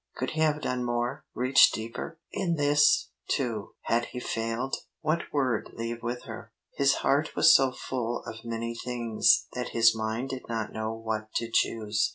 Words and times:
Could 0.15 0.31
he 0.31 0.39
have 0.41 0.63
done 0.63 0.83
more 0.83 1.25
reached 1.35 1.75
deeper? 1.75 2.17
In 2.31 2.55
this, 2.55 3.09
too, 3.27 3.75
had 3.81 4.05
he 4.05 4.19
failed? 4.19 4.77
What 5.01 5.31
word 5.31 5.69
leave 5.73 6.01
with 6.01 6.23
her? 6.23 6.51
His 6.75 6.95
heart 7.05 7.35
was 7.35 7.53
so 7.53 7.71
full 7.71 8.23
of 8.25 8.43
many 8.43 8.73
things 8.73 9.45
that 9.53 9.69
his 9.77 9.93
mind 9.95 10.29
did 10.29 10.49
not 10.49 10.73
know 10.73 10.91
what 10.91 11.31
to 11.35 11.51
choose. 11.53 12.09